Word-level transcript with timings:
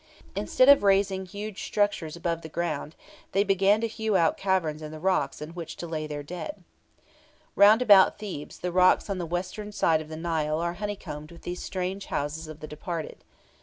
Instead 0.35 0.67
of 0.67 0.81
raising 0.81 1.27
huge 1.27 1.61
structures 1.63 2.15
above 2.15 2.41
ground, 2.51 2.95
they 3.33 3.43
began 3.43 3.79
to 3.79 3.87
hew 3.87 4.17
out 4.17 4.35
caverns 4.35 4.81
in 4.81 4.91
the 4.91 4.99
rocks 4.99 5.43
in 5.43 5.51
which 5.51 5.75
to 5.75 5.85
lay 5.85 6.07
their 6.07 6.23
dead. 6.23 6.63
Round 7.55 7.83
about 7.83 8.17
Thebes, 8.17 8.57
the 8.57 8.71
rocks 8.71 9.11
on 9.11 9.19
the 9.19 9.27
western 9.27 9.71
side 9.71 10.01
of 10.01 10.09
the 10.09 10.17
Nile 10.17 10.57
are 10.57 10.73
honeycombed 10.73 11.31
with 11.31 11.43
these 11.43 11.61
strange 11.61 12.07
houses 12.07 12.47
of 12.47 12.61
the 12.61 12.67
departed. 12.67 13.19